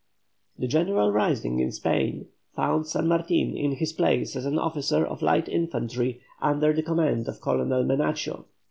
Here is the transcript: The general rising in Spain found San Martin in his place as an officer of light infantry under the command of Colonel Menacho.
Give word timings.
The 0.57 0.65
general 0.65 1.11
rising 1.11 1.59
in 1.59 1.71
Spain 1.71 2.25
found 2.55 2.87
San 2.87 3.07
Martin 3.07 3.55
in 3.55 3.73
his 3.73 3.93
place 3.93 4.35
as 4.35 4.47
an 4.47 4.57
officer 4.57 5.05
of 5.05 5.21
light 5.21 5.47
infantry 5.47 6.21
under 6.41 6.73
the 6.73 6.81
command 6.81 7.27
of 7.27 7.39
Colonel 7.39 7.83
Menacho. 7.83 8.45